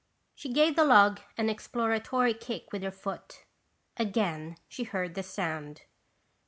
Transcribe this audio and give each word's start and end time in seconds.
She 0.33 0.51
gave 0.51 0.75
the 0.75 0.83
log 0.83 1.19
an 1.37 1.47
exploratory 1.47 2.33
kick 2.33 2.71
with 2.71 2.81
her 2.81 2.89
foot. 2.89 3.43
Again 3.97 4.57
she 4.67 4.85
heard 4.85 5.13
the 5.13 5.21
sound. 5.21 5.83